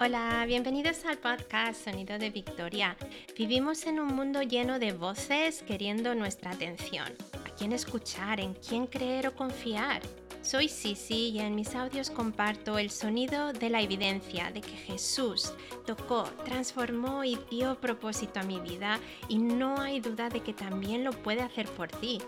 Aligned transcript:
Hola, 0.00 0.44
bienvenidos 0.46 1.04
al 1.04 1.18
podcast 1.18 1.84
Sonido 1.84 2.18
de 2.18 2.30
Victoria. 2.30 2.96
Vivimos 3.36 3.84
en 3.86 4.00
un 4.00 4.08
mundo 4.14 4.42
lleno 4.42 4.78
de 4.78 4.92
voces 4.92 5.62
queriendo 5.62 6.14
nuestra 6.14 6.52
atención. 6.52 7.06
¿A 7.44 7.50
quién 7.54 7.72
escuchar? 7.72 8.40
¿En 8.40 8.54
quién 8.54 8.86
creer 8.86 9.26
o 9.26 9.34
confiar? 9.34 10.00
Soy 10.42 10.68
Sisi 10.68 11.28
y 11.28 11.40
en 11.40 11.54
mis 11.54 11.74
audios 11.74 12.08
comparto 12.08 12.78
el 12.78 12.90
sonido 12.90 13.52
de 13.52 13.68
la 13.68 13.82
evidencia 13.82 14.50
de 14.50 14.62
que 14.62 14.72
Jesús 14.72 15.52
tocó, 15.84 16.24
transformó 16.46 17.22
y 17.24 17.38
dio 17.50 17.78
propósito 17.78 18.40
a 18.40 18.44
mi 18.44 18.58
vida 18.58 18.98
y 19.28 19.36
no 19.36 19.78
hay 19.78 20.00
duda 20.00 20.30
de 20.30 20.40
que 20.40 20.54
también 20.54 21.04
lo 21.04 21.12
puede 21.12 21.42
hacer 21.42 21.68
por 21.68 21.88
ti. 21.88 22.22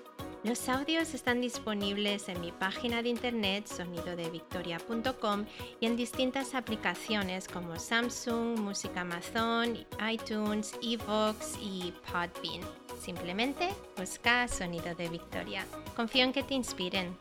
Los 0.45 0.69
audios 0.69 1.15
están 1.15 1.41
disponibles 1.41 2.29
en 2.29 2.41
mi 2.41 2.51
página 2.51 3.01
de 3.01 3.11
internet 3.11 3.69
sonidodevictoria.com 3.69 5.45
y 5.79 5.87
en 5.87 5.95
distintas 5.95 6.57
aplicaciones 6.57 7.47
como 7.47 7.79
Samsung, 7.79 8.59
Música 8.59 9.03
Amazon, 9.03 9.79
iTunes, 10.11 10.77
Evox 10.83 11.57
y 11.61 11.95
Podbean. 12.11 12.69
Simplemente 13.01 13.69
busca 13.97 14.49
Sonido 14.49 14.93
de 14.97 15.09
Victoria. 15.11 15.65
Confío 15.95 16.25
en 16.25 16.33
que 16.33 16.43
te 16.43 16.55
inspiren. 16.55 17.17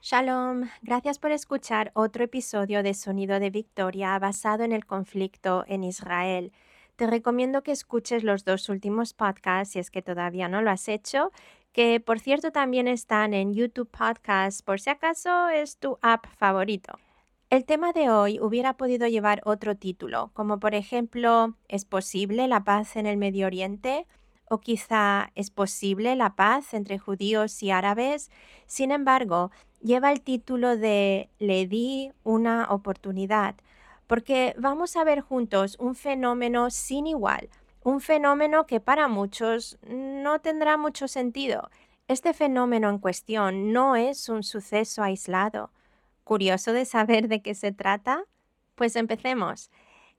Shalom, 0.00 0.68
gracias 0.82 1.18
por 1.18 1.32
escuchar 1.32 1.90
otro 1.94 2.22
episodio 2.22 2.84
de 2.84 2.94
Sonido 2.94 3.40
de 3.40 3.50
Victoria 3.50 4.16
basado 4.20 4.62
en 4.62 4.70
el 4.70 4.86
conflicto 4.86 5.64
en 5.66 5.82
Israel. 5.82 6.52
Te 6.96 7.06
recomiendo 7.06 7.62
que 7.62 7.72
escuches 7.72 8.24
los 8.24 8.44
dos 8.46 8.70
últimos 8.70 9.12
podcasts 9.12 9.74
si 9.74 9.78
es 9.78 9.90
que 9.90 10.00
todavía 10.00 10.48
no 10.48 10.62
lo 10.62 10.70
has 10.70 10.88
hecho, 10.88 11.30
que 11.72 12.00
por 12.00 12.20
cierto 12.20 12.52
también 12.52 12.88
están 12.88 13.34
en 13.34 13.52
YouTube 13.52 13.90
Podcasts 13.90 14.62
por 14.62 14.80
si 14.80 14.88
acaso 14.88 15.50
es 15.50 15.76
tu 15.76 15.98
app 16.00 16.24
favorito. 16.38 16.98
El 17.50 17.66
tema 17.66 17.92
de 17.92 18.08
hoy 18.08 18.40
hubiera 18.40 18.78
podido 18.78 19.06
llevar 19.08 19.42
otro 19.44 19.76
título, 19.76 20.30
como 20.32 20.58
por 20.58 20.74
ejemplo, 20.74 21.54
¿es 21.68 21.84
posible 21.84 22.48
la 22.48 22.64
paz 22.64 22.96
en 22.96 23.04
el 23.04 23.18
Medio 23.18 23.46
Oriente? 23.46 24.06
O 24.48 24.60
quizá 24.60 25.32
¿es 25.34 25.50
posible 25.50 26.16
la 26.16 26.34
paz 26.34 26.72
entre 26.72 26.98
judíos 26.98 27.62
y 27.62 27.72
árabes? 27.72 28.30
Sin 28.64 28.90
embargo, 28.90 29.50
lleva 29.82 30.12
el 30.12 30.22
título 30.22 30.78
de 30.78 31.28
Le 31.38 31.66
di 31.66 32.10
una 32.24 32.68
oportunidad 32.70 33.56
porque 34.06 34.54
vamos 34.58 34.96
a 34.96 35.04
ver 35.04 35.20
juntos 35.20 35.76
un 35.78 35.94
fenómeno 35.94 36.70
sin 36.70 37.06
igual, 37.06 37.48
un 37.82 38.00
fenómeno 38.00 38.66
que 38.66 38.80
para 38.80 39.08
muchos 39.08 39.78
no 39.88 40.40
tendrá 40.40 40.76
mucho 40.76 41.08
sentido. 41.08 41.70
Este 42.08 42.34
fenómeno 42.34 42.88
en 42.88 42.98
cuestión 42.98 43.72
no 43.72 43.96
es 43.96 44.28
un 44.28 44.42
suceso 44.42 45.02
aislado. 45.02 45.70
¿Curioso 46.24 46.72
de 46.72 46.84
saber 46.84 47.28
de 47.28 47.42
qué 47.42 47.54
se 47.54 47.72
trata? 47.72 48.24
Pues 48.74 48.96
empecemos. 48.96 49.70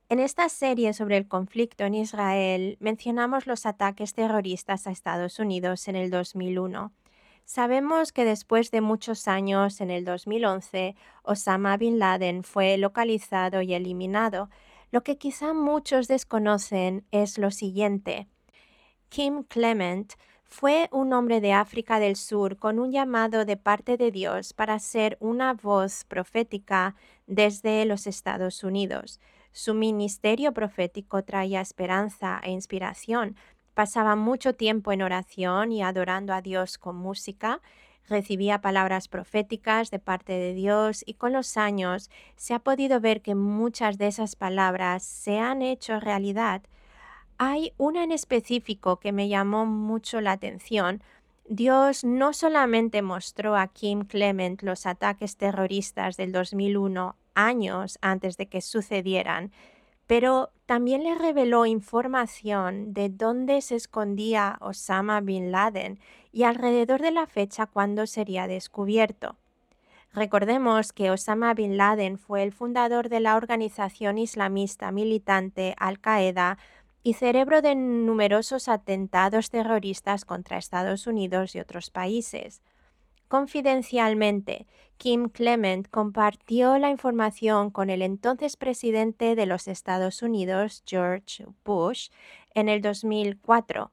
En 0.09 0.19
esta 0.19 0.47
serie 0.47 0.93
sobre 0.93 1.17
el 1.17 1.27
conflicto 1.27 1.83
en 1.83 1.93
Israel 1.93 2.77
mencionamos 2.79 3.45
los 3.45 3.65
ataques 3.65 4.13
terroristas 4.13 4.87
a 4.87 4.91
Estados 4.91 5.37
Unidos 5.39 5.89
en 5.89 5.97
el 5.97 6.09
2001. 6.09 6.93
Sabemos 7.47 8.11
que 8.11 8.25
después 8.25 8.71
de 8.71 8.81
muchos 8.81 9.25
años, 9.29 9.79
en 9.79 9.89
el 9.89 10.03
2011, 10.03 10.97
Osama 11.23 11.77
Bin 11.77 11.97
Laden 11.97 12.43
fue 12.43 12.77
localizado 12.77 13.61
y 13.61 13.73
eliminado. 13.73 14.49
Lo 14.91 15.01
que 15.01 15.17
quizá 15.17 15.53
muchos 15.53 16.09
desconocen 16.09 17.05
es 17.11 17.37
lo 17.37 17.49
siguiente. 17.51 18.27
Kim 19.07 19.43
Clement 19.43 20.11
fue 20.43 20.89
un 20.91 21.13
hombre 21.13 21.39
de 21.39 21.53
África 21.53 22.01
del 22.01 22.17
Sur 22.17 22.57
con 22.57 22.79
un 22.79 22.91
llamado 22.91 23.45
de 23.45 23.55
parte 23.55 23.95
de 23.95 24.11
Dios 24.11 24.51
para 24.51 24.77
ser 24.79 25.15
una 25.21 25.53
voz 25.53 26.03
profética 26.03 26.95
desde 27.27 27.85
los 27.85 28.07
Estados 28.07 28.61
Unidos. 28.65 29.21
Su 29.53 29.73
ministerio 29.73 30.51
profético 30.51 31.23
traía 31.23 31.61
esperanza 31.61 32.41
e 32.43 32.51
inspiración 32.51 33.37
Pasaba 33.77 34.15
mucho 34.15 34.55
tiempo 34.55 34.91
en 34.91 35.03
oración 35.03 35.71
y 35.71 35.83
adorando 35.83 36.33
a 36.33 36.41
Dios 36.41 36.79
con 36.79 36.95
música, 36.95 37.61
recibía 38.09 38.59
palabras 38.59 39.07
proféticas 39.07 39.91
de 39.91 39.99
parte 39.99 40.33
de 40.33 40.55
Dios 40.55 41.03
y 41.05 41.13
con 41.13 41.31
los 41.31 41.57
años 41.57 42.09
se 42.37 42.55
ha 42.55 42.59
podido 42.59 42.99
ver 42.99 43.21
que 43.21 43.35
muchas 43.35 43.99
de 43.99 44.07
esas 44.07 44.35
palabras 44.35 45.03
se 45.03 45.37
han 45.37 45.61
hecho 45.61 45.99
realidad. 45.99 46.63
Hay 47.37 47.71
una 47.77 48.03
en 48.03 48.11
específico 48.11 48.97
que 48.99 49.11
me 49.11 49.29
llamó 49.29 49.67
mucho 49.67 50.21
la 50.21 50.31
atención. 50.31 51.03
Dios 51.47 52.03
no 52.03 52.33
solamente 52.33 53.03
mostró 53.03 53.55
a 53.55 53.67
Kim 53.67 54.05
Clement 54.05 54.63
los 54.63 54.87
ataques 54.87 55.37
terroristas 55.37 56.17
del 56.17 56.31
2001 56.31 57.15
años 57.35 57.99
antes 58.01 58.37
de 58.37 58.47
que 58.47 58.61
sucedieran, 58.61 59.51
pero 60.07 60.51
también 60.65 61.03
le 61.03 61.15
reveló 61.15 61.65
información 61.65 62.93
de 62.93 63.09
dónde 63.09 63.61
se 63.61 63.75
escondía 63.75 64.57
Osama 64.61 65.21
bin 65.21 65.51
Laden 65.51 65.99
y 66.31 66.43
alrededor 66.43 67.01
de 67.01 67.11
la 67.11 67.27
fecha 67.27 67.67
cuando 67.67 68.07
sería 68.07 68.47
descubierto. 68.47 69.35
Recordemos 70.13 70.93
que 70.93 71.11
Osama 71.11 71.53
bin 71.53 71.77
Laden 71.77 72.17
fue 72.17 72.41
el 72.41 72.53
fundador 72.53 73.09
de 73.09 73.19
la 73.19 73.35
organización 73.35 74.17
islamista 74.17 74.91
militante 74.91 75.75
Al-Qaeda 75.77 76.57
y 77.03 77.13
cerebro 77.13 77.61
de 77.61 77.75
numerosos 77.75 78.67
atentados 78.67 79.49
terroristas 79.49 80.25
contra 80.25 80.57
Estados 80.57 81.05
Unidos 81.05 81.55
y 81.55 81.59
otros 81.59 81.89
países. 81.89 82.61
Confidencialmente, 83.27 84.67
Kim 84.97 85.29
Clement 85.29 85.87
compartió 85.89 86.77
la 86.77 86.89
información 86.89 87.71
con 87.71 87.89
el 87.89 88.01
entonces 88.01 88.55
presidente 88.55 89.35
de 89.35 89.45
los 89.45 89.67
Estados 89.67 90.21
Unidos, 90.21 90.83
George 90.85 91.45
Bush, 91.65 92.09
en 92.55 92.69
el 92.69 92.81
2004. 92.81 93.91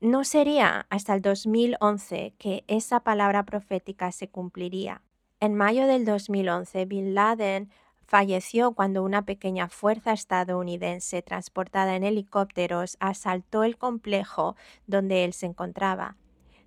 No 0.00 0.24
sería 0.24 0.86
hasta 0.90 1.14
el 1.14 1.22
2011 1.22 2.34
que 2.38 2.64
esa 2.68 3.00
palabra 3.00 3.44
profética 3.44 4.12
se 4.12 4.28
cumpliría. 4.28 5.02
En 5.40 5.54
mayo 5.54 5.86
del 5.86 6.04
2011, 6.04 6.84
Bin 6.84 7.14
Laden 7.14 7.70
falleció 8.06 8.72
cuando 8.72 9.02
una 9.02 9.24
pequeña 9.24 9.68
fuerza 9.68 10.12
estadounidense 10.12 11.22
transportada 11.22 11.96
en 11.96 12.04
helicópteros 12.04 12.96
asaltó 13.00 13.64
el 13.64 13.78
complejo 13.78 14.54
donde 14.86 15.24
él 15.24 15.32
se 15.32 15.46
encontraba. 15.46 16.16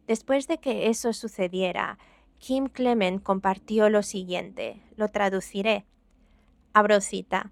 Después 0.07 0.47
de 0.47 0.57
que 0.59 0.89
eso 0.89 1.13
sucediera, 1.13 1.97
Kim 2.37 2.67
Clement 2.67 3.23
compartió 3.23 3.89
lo 3.89 4.03
siguiente, 4.03 4.81
lo 4.97 5.07
traduciré. 5.07 5.85
Abro 6.73 6.99
cita. 6.99 7.51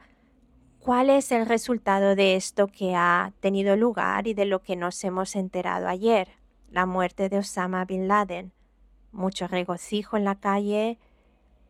¿Cuál 0.80 1.10
es 1.10 1.32
el 1.32 1.46
resultado 1.46 2.16
de 2.16 2.36
esto 2.36 2.68
que 2.68 2.96
ha 2.96 3.34
tenido 3.40 3.76
lugar 3.76 4.28
y 4.28 4.34
de 4.34 4.46
lo 4.46 4.64
que 4.64 4.76
nos 4.76 5.02
hemos 5.04 5.36
enterado 5.36 5.88
ayer? 5.88 6.30
La 6.70 6.86
muerte 6.86 7.30
de 7.30 7.38
Osama 7.38 7.86
Bin 7.86 8.08
Laden. 8.08 8.52
Mucho 9.12 9.48
regocijo 9.48 10.18
en 10.18 10.26
la 10.26 10.36
calle. 10.36 10.98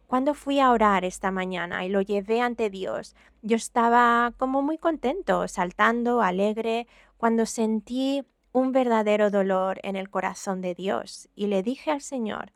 Cuando 0.07 0.33
fui 0.33 0.59
a 0.59 0.71
orar 0.71 1.05
esta 1.05 1.29
mañana 1.29 1.85
y 1.85 1.89
lo 1.89 2.01
llevé 2.01 2.41
ante 2.41 2.69
Dios, 2.69 3.15
yo 3.41 3.55
estaba 3.55 4.33
como 4.37 4.61
muy 4.61 4.77
contento, 4.77 5.47
saltando, 5.47 6.21
alegre, 6.21 6.87
cuando 7.17 7.45
sentí 7.45 8.23
un 8.53 8.71
verdadero 8.71 9.29
dolor 9.29 9.79
en 9.83 9.95
el 9.95 10.09
corazón 10.09 10.61
de 10.61 10.75
Dios 10.75 11.29
y 11.35 11.47
le 11.47 11.63
dije 11.63 11.91
al 11.91 12.01
Señor, 12.01 12.51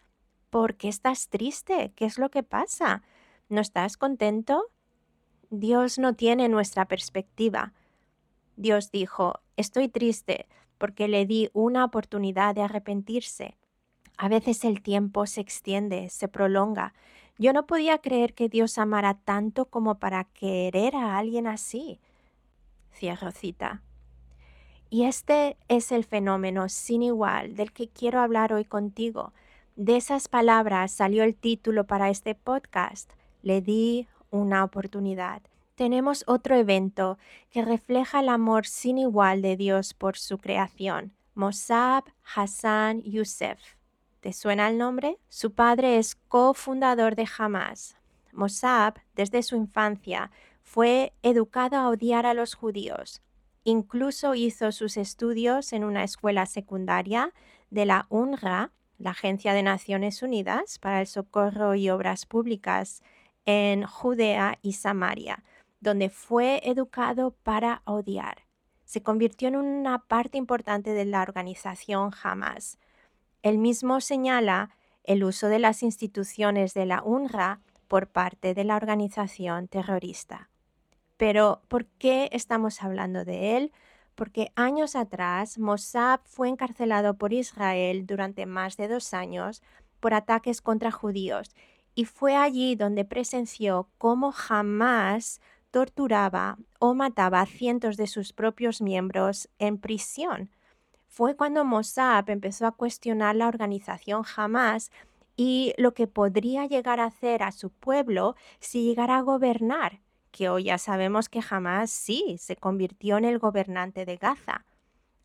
¿por 0.49 0.75
qué 0.75 0.89
estás 0.89 1.29
triste? 1.29 1.93
¿Qué 1.95 2.05
es 2.05 2.17
lo 2.17 2.29
que 2.29 2.43
pasa? 2.43 3.03
¿No 3.49 3.61
estás 3.61 3.97
contento? 3.97 4.65
Dios 5.49 5.99
no 5.99 6.13
tiene 6.13 6.49
nuestra 6.49 6.85
perspectiva. 6.85 7.73
Dios 8.57 8.91
dijo, 8.91 9.39
estoy 9.57 9.87
triste 9.87 10.47
porque 10.77 11.07
le 11.07 11.25
di 11.25 11.49
una 11.53 11.85
oportunidad 11.85 12.55
de 12.55 12.61
arrepentirse. 12.61 13.57
A 14.17 14.29
veces 14.29 14.63
el 14.63 14.81
tiempo 14.81 15.25
se 15.25 15.41
extiende, 15.41 16.09
se 16.09 16.27
prolonga. 16.27 16.93
Yo 17.37 17.53
no 17.53 17.65
podía 17.65 17.97
creer 17.99 18.33
que 18.33 18.49
Dios 18.49 18.77
amara 18.77 19.13
tanto 19.13 19.65
como 19.65 19.99
para 19.99 20.25
querer 20.25 20.95
a 20.95 21.17
alguien 21.17 21.47
así. 21.47 21.99
Cierro 22.93 23.31
cita. 23.31 23.84
Y 24.89 25.03
este 25.03 25.57
es 25.67 25.91
el 25.91 26.03
fenómeno 26.03 26.69
sin 26.69 27.03
igual 27.03 27.55
del 27.55 27.71
que 27.71 27.89
quiero 27.89 28.19
hablar 28.19 28.53
hoy 28.53 28.65
contigo. 28.65 29.33
De 29.75 29.97
esas 29.97 30.27
palabras 30.27 30.91
salió 30.91 31.23
el 31.23 31.35
título 31.35 31.85
para 31.85 32.09
este 32.09 32.35
podcast. 32.35 33.11
Le 33.41 33.61
di 33.61 34.07
una 34.31 34.63
oportunidad. 34.63 35.41
Tenemos 35.75 36.23
otro 36.27 36.55
evento 36.55 37.17
que 37.49 37.61
refleja 37.61 38.21
el 38.21 38.29
amor 38.29 38.65
sin 38.65 38.97
igual 38.97 39.41
de 39.41 39.57
Dios 39.57 39.93
por 39.93 40.17
su 40.17 40.37
creación. 40.37 41.13
Mossab 41.33 42.05
Hassan 42.33 43.01
Youssef. 43.01 43.59
¿Te 44.21 44.31
suena 44.31 44.69
el 44.69 44.77
nombre? 44.77 45.19
Su 45.27 45.51
padre 45.51 45.97
es 45.97 46.15
cofundador 46.15 47.15
de 47.15 47.27
Hamas. 47.37 47.97
Mossab, 48.31 48.95
desde 49.15 49.43
su 49.43 49.57
infancia, 49.57 50.31
fue 50.63 51.13
educado 51.21 51.75
a 51.75 51.89
odiar 51.89 52.25
a 52.25 52.33
los 52.33 52.53
judíos. 52.53 53.21
Incluso 53.67 54.35
hizo 54.35 54.71
sus 54.71 54.95
estudios 54.95 55.73
en 55.73 55.83
una 55.83 56.03
escuela 56.03 56.45
secundaria 56.45 57.33
de 57.71 57.87
la 57.87 58.05
UNRWA, 58.09 58.71
la 58.99 59.09
Agencia 59.09 59.55
de 59.55 59.63
Naciones 59.63 60.21
Unidas 60.21 60.77
para 60.77 61.01
el 61.01 61.07
Socorro 61.07 61.73
y 61.73 61.89
Obras 61.89 62.27
Públicas 62.27 63.01
en 63.47 63.83
Judea 63.83 64.59
y 64.61 64.73
Samaria, 64.73 65.43
donde 65.79 66.09
fue 66.09 66.61
educado 66.63 67.31
para 67.31 67.81
odiar. 67.85 68.43
Se 68.83 69.01
convirtió 69.01 69.47
en 69.47 69.55
una 69.55 69.97
parte 69.97 70.37
importante 70.37 70.91
de 70.91 71.05
la 71.05 71.23
organización 71.23 72.11
Hamas. 72.21 72.77
Él 73.41 73.57
mismo 73.57 73.99
señala 73.99 74.69
el 75.03 75.23
uso 75.23 75.47
de 75.47 75.57
las 75.57 75.81
instituciones 75.81 76.75
de 76.75 76.85
la 76.85 77.01
UNRWA 77.01 77.61
por 77.87 78.09
parte 78.09 78.53
de 78.53 78.63
la 78.63 78.75
organización 78.75 79.67
terrorista. 79.67 80.51
Pero, 81.17 81.61
¿por 81.67 81.85
qué 81.85 82.29
estamos 82.31 82.83
hablando 82.83 83.25
de 83.25 83.57
él? 83.57 83.71
Porque 84.15 84.51
años 84.55 84.95
atrás 84.95 85.57
Mossad 85.57 86.19
fue 86.25 86.49
encarcelado 86.49 87.15
por 87.15 87.33
Israel 87.33 88.05
durante 88.05 88.45
más 88.45 88.77
de 88.77 88.87
dos 88.87 89.13
años 89.13 89.61
por 89.99 90.13
ataques 90.13 90.61
contra 90.61 90.91
judíos 90.91 91.55
y 91.95 92.05
fue 92.05 92.35
allí 92.35 92.75
donde 92.75 93.05
presenció 93.05 93.89
cómo 93.97 94.31
jamás 94.31 95.41
torturaba 95.71 96.57
o 96.79 96.93
mataba 96.93 97.41
a 97.41 97.45
cientos 97.45 97.97
de 97.97 98.07
sus 98.07 98.33
propios 98.33 98.81
miembros 98.81 99.49
en 99.59 99.77
prisión. 99.77 100.49
Fue 101.07 101.35
cuando 101.35 101.63
Mossad 101.63 102.29
empezó 102.29 102.67
a 102.67 102.73
cuestionar 102.73 103.35
la 103.37 103.47
organización 103.47 104.23
Hamas 104.35 104.91
y 105.37 105.73
lo 105.77 105.93
que 105.93 106.07
podría 106.07 106.65
llegar 106.65 106.99
a 106.99 107.05
hacer 107.05 107.43
a 107.43 107.51
su 107.51 107.69
pueblo 107.69 108.35
si 108.59 108.83
llegara 108.83 109.17
a 109.17 109.21
gobernar, 109.21 109.99
que 110.35 110.49
hoy 110.49 110.65
ya 110.65 110.77
sabemos 110.77 111.29
que 111.29 111.41
jamás 111.41 111.89
sí 111.89 112.35
se 112.39 112.57
convirtió 112.57 113.17
en 113.17 113.23
el 113.23 113.39
gobernante 113.39 114.03
de 114.03 114.17
Gaza. 114.17 114.65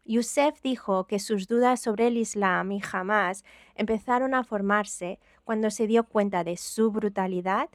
Youssef 0.04 0.62
dijo 0.62 1.08
que 1.08 1.18
sus 1.18 1.48
dudas 1.48 1.80
sobre 1.80 2.06
el 2.06 2.16
Islam 2.16 2.70
y 2.70 2.80
Hamas 2.92 3.44
empezaron 3.74 4.34
a 4.34 4.44
formarse 4.44 5.18
cuando 5.42 5.70
se 5.70 5.88
dio 5.88 6.04
cuenta 6.04 6.44
de 6.44 6.56
su 6.56 6.92
brutalidad 6.92 7.70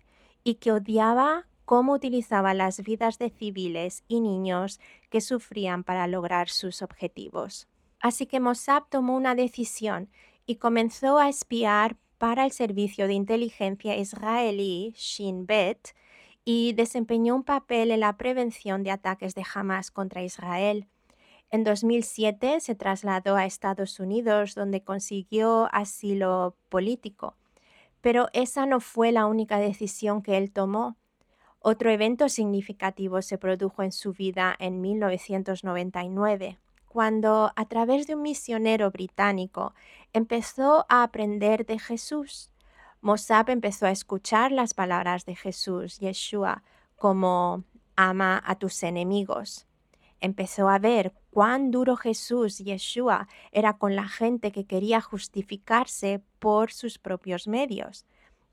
y 0.45 0.55
que 0.55 0.71
odiaba 0.71 1.45
cómo 1.65 1.91
utilizaba 1.91 2.53
las 2.53 2.81
vidas 2.81 3.19
de 3.19 3.29
civiles 3.29 4.05
y 4.07 4.21
niños 4.21 4.79
que 5.09 5.19
sufrían 5.19 5.83
para 5.83 6.07
lograr 6.07 6.47
sus 6.47 6.81
objetivos. 6.81 7.67
Así 7.99 8.27
que 8.27 8.39
Mossad 8.39 8.83
tomó 8.89 9.13
una 9.13 9.35
decisión 9.35 10.09
y 10.45 10.55
comenzó 10.55 11.19
a 11.19 11.27
espiar 11.27 11.97
para 12.17 12.45
el 12.45 12.53
servicio 12.53 13.07
de 13.07 13.13
inteligencia 13.13 13.97
israelí 13.97 14.93
Shin 14.95 15.45
Bet 15.45 15.89
y 16.45 16.73
desempeñó 16.73 17.35
un 17.35 17.43
papel 17.43 17.91
en 17.91 17.99
la 17.99 18.15
prevención 18.15 18.83
de 18.83 18.91
ataques 18.91 19.35
de 19.35 19.43
Hamas 19.53 19.91
contra 19.91 20.23
Israel. 20.23 20.87
En 21.49 21.63
2007 21.63 22.59
se 22.59 22.75
trasladó 22.75 23.35
a 23.35 23.45
Estados 23.45 23.99
Unidos 23.99 24.55
donde 24.55 24.83
consiguió 24.83 25.67
asilo 25.73 26.55
político. 26.69 27.35
Pero 28.01 28.27
esa 28.33 28.65
no 28.65 28.79
fue 28.79 29.11
la 29.11 29.25
única 29.25 29.57
decisión 29.57 30.21
que 30.21 30.37
él 30.37 30.51
tomó. 30.51 30.95
Otro 31.59 31.89
evento 31.89 32.29
significativo 32.29 33.23
se 33.23 33.39
produjo 33.39 33.81
en 33.81 33.91
su 33.91 34.13
vida 34.13 34.55
en 34.59 34.79
1999 34.81 36.59
cuando 36.95 37.51
a 37.57 37.65
través 37.65 38.07
de 38.07 38.15
un 38.15 38.21
misionero 38.21 38.89
británico 38.89 39.73
empezó 40.13 40.85
a 40.87 41.03
aprender 41.03 41.65
de 41.65 41.77
Jesús. 41.77 42.49
Mossab 43.05 43.51
empezó 43.51 43.85
a 43.85 43.91
escuchar 43.91 44.51
las 44.51 44.73
palabras 44.73 45.25
de 45.25 45.35
Jesús, 45.35 45.99
Yeshua, 45.99 46.63
como 46.95 47.63
ama 47.95 48.41
a 48.43 48.55
tus 48.55 48.81
enemigos. 48.81 49.67
Empezó 50.21 50.69
a 50.69 50.79
ver 50.79 51.13
cuán 51.29 51.69
duro 51.69 51.97
Jesús, 51.97 52.57
Yeshua, 52.57 53.27
era 53.51 53.77
con 53.77 53.95
la 53.95 54.07
gente 54.07 54.51
que 54.51 54.65
quería 54.65 55.01
justificarse 55.01 56.23
por 56.39 56.71
sus 56.71 56.97
propios 56.97 57.47
medios. 57.47 58.07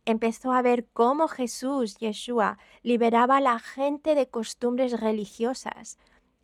Empezó 0.04 0.52
a 0.52 0.60
ver 0.60 0.86
cómo 0.92 1.28
Jesús, 1.28 1.96
Yeshua, 1.96 2.58
liberaba 2.82 3.38
a 3.38 3.40
la 3.40 3.58
gente 3.58 4.14
de 4.14 4.28
costumbres 4.28 5.00
religiosas, 5.00 5.96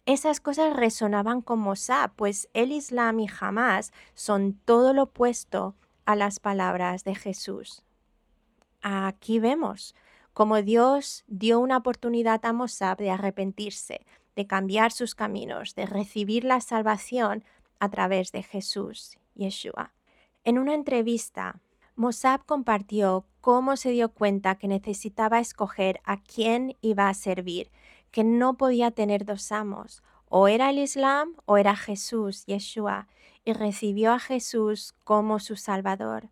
esas 0.06 0.40
cosas 0.40 0.74
resonaban 0.74 1.42
con 1.42 1.58
Mossad, 1.58 2.12
pues 2.16 2.48
el 2.54 2.72
Islam 2.72 3.20
y 3.20 3.26
Hamas 3.38 3.92
son 4.14 4.54
todo 4.64 4.94
lo 4.94 5.02
opuesto 5.02 5.74
a 6.06 6.16
las 6.16 6.40
palabras 6.40 7.04
de 7.04 7.14
Jesús. 7.14 7.84
Aquí 8.82 9.38
vemos 9.38 9.94
cómo 10.32 10.62
Dios 10.62 11.24
dio 11.26 11.60
una 11.60 11.76
oportunidad 11.76 12.44
a 12.44 12.52
Mossad 12.52 12.96
de 12.96 13.10
arrepentirse, 13.10 14.06
de 14.36 14.46
cambiar 14.46 14.92
sus 14.92 15.14
caminos, 15.14 15.74
de 15.74 15.86
recibir 15.86 16.44
la 16.44 16.60
salvación 16.60 17.44
a 17.80 17.88
través 17.88 18.32
de 18.32 18.42
Jesús, 18.42 19.18
Yeshua. 19.34 19.92
En 20.44 20.58
una 20.58 20.74
entrevista, 20.74 21.60
Mossad 21.96 22.40
compartió 22.42 23.26
cómo 23.40 23.76
se 23.76 23.90
dio 23.90 24.10
cuenta 24.10 24.54
que 24.54 24.68
necesitaba 24.68 25.40
escoger 25.40 26.00
a 26.04 26.22
quién 26.22 26.76
iba 26.80 27.08
a 27.08 27.14
servir 27.14 27.70
que 28.10 28.24
no 28.24 28.56
podía 28.56 28.90
tener 28.90 29.24
dos 29.24 29.52
amos, 29.52 30.02
o 30.28 30.48
era 30.48 30.70
el 30.70 30.78
Islam 30.78 31.34
o 31.46 31.56
era 31.56 31.76
Jesús, 31.76 32.44
Yeshua, 32.46 33.08
y 33.44 33.52
recibió 33.52 34.12
a 34.12 34.18
Jesús 34.18 34.94
como 35.04 35.38
su 35.40 35.56
Salvador. 35.56 36.28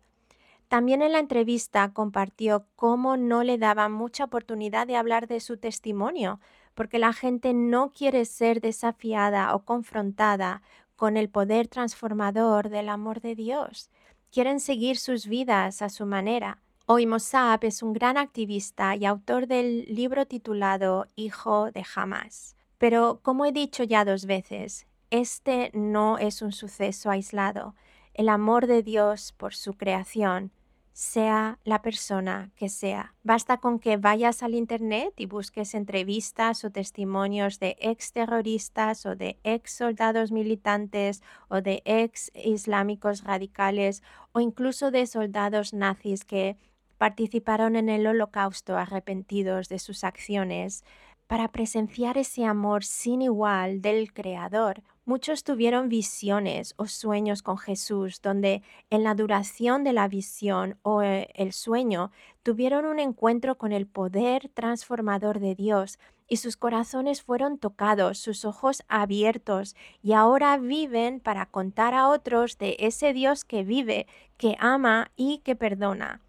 También 0.67 1.01
en 1.01 1.13
la 1.13 1.19
entrevista 1.19 1.93
compartió 1.93 2.65
cómo 2.75 3.15
no 3.15 3.43
le 3.43 3.57
daba 3.57 3.87
mucha 3.87 4.25
oportunidad 4.25 4.85
de 4.85 4.97
hablar 4.97 5.27
de 5.27 5.39
su 5.39 5.57
testimonio, 5.57 6.39
porque 6.75 6.99
la 6.99 7.13
gente 7.13 7.53
no 7.53 7.91
quiere 7.91 8.25
ser 8.25 8.59
desafiada 8.59 9.55
o 9.55 9.63
confrontada 9.63 10.61
con 10.95 11.15
el 11.15 11.29
poder 11.29 11.67
transformador 11.67 12.69
del 12.69 12.89
amor 12.89 13.21
de 13.21 13.35
Dios. 13.35 13.89
Quieren 14.31 14.59
seguir 14.59 14.97
sus 14.97 15.27
vidas 15.27 15.81
a 15.81 15.89
su 15.89 16.05
manera. 16.05 16.59
Hoy 16.85 17.05
Mossab 17.05 17.63
es 17.63 17.81
un 17.81 17.93
gran 17.93 18.17
activista 18.17 18.95
y 18.95 19.05
autor 19.05 19.47
del 19.47 19.85
libro 19.87 20.25
titulado 20.25 21.07
Hijo 21.15 21.71
de 21.71 21.85
Hamas. 21.95 22.55
Pero 22.77 23.19
como 23.23 23.45
he 23.45 23.51
dicho 23.51 23.83
ya 23.83 24.05
dos 24.05 24.25
veces, 24.25 24.85
este 25.09 25.71
no 25.73 26.17
es 26.17 26.41
un 26.41 26.51
suceso 26.51 27.09
aislado. 27.09 27.75
El 28.17 28.29
amor 28.29 28.65
de 28.65 28.81
Dios 28.81 29.31
por 29.37 29.53
su 29.53 29.73
creación, 29.73 30.51
sea 30.91 31.59
la 31.63 31.83
persona 31.83 32.49
que 32.55 32.67
sea. 32.67 33.13
Basta 33.21 33.57
con 33.57 33.77
que 33.77 33.97
vayas 33.97 34.41
al 34.41 34.55
Internet 34.55 35.13
y 35.17 35.27
busques 35.27 35.75
entrevistas 35.75 36.65
o 36.65 36.71
testimonios 36.71 37.59
de 37.59 37.77
ex 37.79 38.13
terroristas 38.13 39.05
o 39.05 39.15
de 39.15 39.37
ex 39.43 39.71
soldados 39.71 40.31
militantes 40.31 41.21
o 41.47 41.61
de 41.61 41.83
ex 41.85 42.31
islámicos 42.33 43.23
radicales 43.23 44.01
o 44.31 44.39
incluso 44.39 44.89
de 44.89 45.05
soldados 45.05 45.75
nazis 45.75 46.25
que 46.25 46.57
participaron 46.97 47.75
en 47.75 47.87
el 47.87 48.07
holocausto 48.07 48.75
arrepentidos 48.75 49.69
de 49.69 49.77
sus 49.77 50.03
acciones 50.03 50.83
para 51.27 51.49
presenciar 51.49 52.17
ese 52.17 52.45
amor 52.45 52.83
sin 52.83 53.21
igual 53.21 53.81
del 53.81 54.13
Creador. 54.13 54.81
Muchos 55.05 55.43
tuvieron 55.43 55.87
visiones 55.87 56.73
o 56.77 56.87
sueños 56.87 57.41
con 57.41 57.57
Jesús, 57.57 58.21
donde 58.21 58.61
en 58.89 59.03
la 59.03 59.15
duración 59.15 59.83
de 59.83 59.93
la 59.93 60.07
visión 60.07 60.77
o 60.81 61.01
eh, 61.01 61.29
el 61.35 61.53
sueño 61.53 62.11
tuvieron 62.43 62.85
un 62.85 62.99
encuentro 62.99 63.57
con 63.57 63.71
el 63.71 63.87
poder 63.87 64.49
transformador 64.53 65.39
de 65.39 65.55
Dios 65.55 65.99
y 66.27 66.37
sus 66.37 66.57
corazones 66.57 67.21
fueron 67.21 67.57
tocados, 67.57 68.17
sus 68.17 68.43
ojos 68.43 68.83
abiertos 68.89 69.75
y 70.01 70.11
ahora 70.11 70.57
viven 70.57 71.21
para 71.21 71.45
contar 71.45 71.93
a 71.93 72.09
otros 72.09 72.57
de 72.57 72.75
ese 72.79 73.13
Dios 73.13 73.45
que 73.45 73.63
vive, 73.63 74.07
que 74.37 74.57
ama 74.59 75.11
y 75.15 75.39
que 75.39 75.55
perdona 75.55 76.21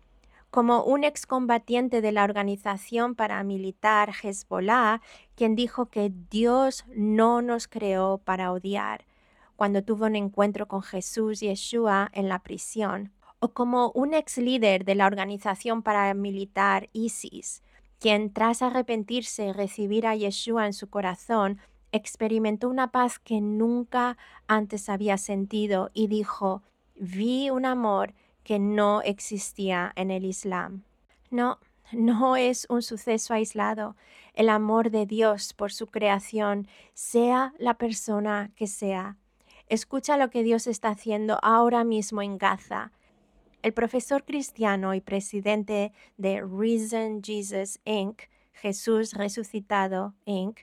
como 0.50 0.83
un 0.83 1.05
excombatiente 1.05 2.00
de 2.00 2.12
la 2.12 2.25
organización 2.25 3.14
paramilitar 3.14 4.11
Hezbollah, 4.23 5.00
quien 5.35 5.55
dijo 5.55 5.87
que 5.87 6.12
Dios 6.31 6.85
no 6.95 7.43
nos 7.43 7.69
creó 7.69 8.19
para 8.19 8.52
odiar, 8.52 9.05
cuando 9.57 9.83
tuvo 9.83 10.07
un 10.07 10.17
encuentro 10.17 10.67
con 10.69 10.83
Jesús 10.83 11.40
Yeshua 11.40 12.11
en 12.12 12.28
la 12.28 12.38
prisión, 12.38 13.12
o 13.40 13.52
como 13.52 13.90
un 13.93 14.14
ex 14.14 14.38
líder 14.38 14.85
de 14.85 14.95
la 14.95 15.07
organización 15.07 15.83
paramilitar 15.83 16.88
ISIS, 16.93 17.62
quien 17.99 18.33
tras 18.33 18.62
arrepentirse 18.62 19.47
y 19.47 19.52
recibir 19.52 20.07
a 20.07 20.14
Yeshua 20.14 20.67
en 20.67 20.73
su 20.73 20.88
corazón, 20.88 21.59
experimentó 21.93 22.69
una 22.69 22.90
paz 22.90 23.19
que 23.19 23.40
nunca 23.40 24.17
antes 24.47 24.88
había 24.88 25.19
sentido 25.19 25.90
y 25.95 26.07
dijo, 26.07 26.62
vi 26.95 27.50
un 27.50 27.64
amor 27.64 28.14
que 28.49 28.59
no 28.59 29.02
existía 29.02 29.93
en 29.95 30.11
el 30.11 30.25
Islam. 30.25 30.83
No, 31.31 31.59
no 31.93 32.35
es 32.35 32.67
un 32.71 32.81
suceso 32.81 33.35
aislado. 33.35 33.95
El 34.33 34.49
amor 34.49 34.90
de 34.90 35.05
Dios 35.05 35.52
por 35.52 35.71
su 35.71 35.87
creación, 35.87 36.67
sea 36.95 37.52
la 37.59 37.75
persona 37.75 38.50
que 38.57 38.67
sea. 38.67 39.19
Escucha 39.69 40.17
lo 40.17 40.31
que 40.31 40.43
Dios 40.43 40.67
está 40.67 40.88
haciendo 40.88 41.38
ahora 41.43 41.85
mismo 41.85 42.23
en 42.23 42.38
Gaza. 42.38 42.90
El 43.61 43.75
profesor 43.75 44.25
cristiano 44.25 44.95
y 44.95 45.02
presidente 45.02 45.93
de 46.17 46.40
Reason 46.40 47.21
Jesus 47.23 47.81
Inc., 47.85 48.23
Jesús 48.55 49.12
Resucitado 49.12 50.14
Inc., 50.25 50.61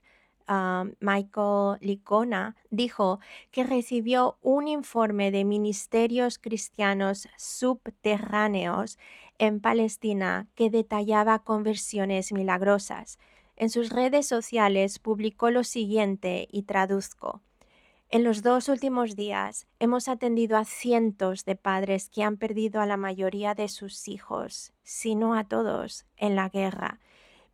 Michael 0.48 1.78
Licona 1.82 2.56
dijo 2.70 3.20
que 3.52 3.64
recibió 3.64 4.38
un 4.42 4.68
informe 4.68 5.32
de 5.32 5.44
ministerios 5.44 6.38
cristianos 6.38 7.28
subterráneos 7.38 9.00
en 9.38 9.60
Palestina 9.60 10.48
que 10.56 10.70
detallaba 10.70 11.40
conversiones 11.40 12.32
milagrosas. 12.32 13.18
En 13.56 13.70
sus 13.70 13.90
redes 13.90 14.28
sociales 14.28 15.00
publicó 15.00 15.50
lo 15.50 15.64
siguiente 15.64 16.48
y 16.52 16.64
traduzco. 16.64 17.42
En 18.10 18.24
los 18.24 18.44
dos 18.44 18.70
últimos 18.70 19.16
días 19.16 19.68
hemos 19.80 20.08
atendido 20.08 20.58
a 20.58 20.66
cientos 20.66 21.44
de 21.44 21.56
padres 21.56 22.10
que 22.10 22.24
han 22.24 22.38
perdido 22.38 22.80
a 22.80 22.86
la 22.86 22.98
mayoría 22.98 23.56
de 23.56 23.68
sus 23.68 24.08
hijos, 24.08 24.74
si 24.84 25.16
no 25.16 25.34
a 25.36 25.46
todos, 25.46 26.06
en 26.16 26.36
la 26.36 26.50
guerra. 26.50 27.00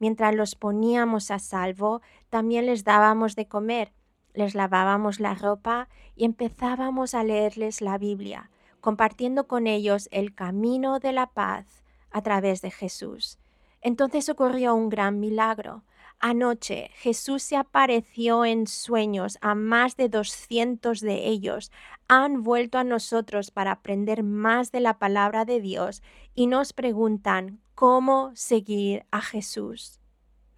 Mientras 0.01 0.34
los 0.34 0.55
poníamos 0.55 1.29
a 1.29 1.38
salvo, 1.38 2.01
también 2.31 2.65
les 2.65 2.84
dábamos 2.84 3.36
de 3.36 3.48
comer, 3.48 3.93
les 4.34 4.55
lavábamos 4.55 5.20
la 5.20 5.36
ropa 5.36 5.89
y 6.15 6.25
empezábamos 6.25 7.13
a 7.13 7.24
leerles 7.24 7.81
la 7.81 8.00
Biblia, 8.00 8.50
compartiendo 8.79 9.48
con 9.48 9.67
ellos 9.67 10.10
el 10.12 10.34
camino 10.34 10.98
de 10.98 11.13
la 11.13 11.27
paz 11.27 11.84
a 12.10 12.24
través 12.24 12.63
de 12.63 12.72
Jesús. 12.72 13.38
Entonces 13.79 14.27
ocurrió 14.27 14.74
un 14.74 14.89
gran 14.89 15.20
milagro. 15.20 15.84
Anoche 16.23 16.91
Jesús 16.93 17.41
se 17.41 17.57
apareció 17.57 18.45
en 18.45 18.67
sueños 18.67 19.39
a 19.41 19.55
más 19.55 19.97
de 19.97 20.07
200 20.07 21.01
de 21.01 21.27
ellos. 21.27 21.71
Han 22.07 22.43
vuelto 22.43 22.77
a 22.77 22.83
nosotros 22.83 23.49
para 23.49 23.71
aprender 23.71 24.21
más 24.21 24.71
de 24.71 24.81
la 24.81 24.99
palabra 24.99 25.45
de 25.45 25.59
Dios 25.59 26.03
y 26.35 26.45
nos 26.45 26.73
preguntan 26.73 27.59
cómo 27.73 28.31
seguir 28.35 29.03
a 29.09 29.21
Jesús. 29.21 29.99